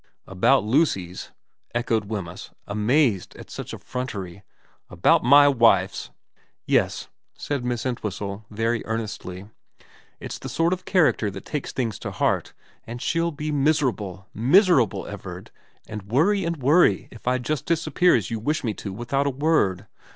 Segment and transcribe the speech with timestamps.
[0.35, 1.29] 'About Lucy's?'
[1.75, 4.41] echoed Wemyss, amazed at such effrontery.'
[4.97, 6.09] About my wife's?''
[6.75, 9.45] Yes,' said Miss Entwhistle, very earnestly.
[9.85, 12.53] * It's the sort of character that takes things to heart,
[12.83, 15.51] and she'll be miserable miserable, Everard,
[15.87, 19.29] and worry and worry if I just disappear as you wish me to without a
[19.29, 19.85] word.